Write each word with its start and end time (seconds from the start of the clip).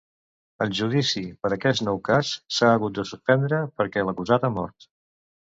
El 0.63 0.71
judici 0.77 1.21
per 1.43 1.51
aquest 1.57 1.83
nou 1.87 1.99
cas 2.09 2.31
s'ha 2.57 2.71
hagut 2.79 2.97
de 2.97 3.07
suspendre 3.11 3.61
perquè 3.83 4.07
l'acusat 4.09 4.51
ha 4.51 4.53
mort. 4.59 4.91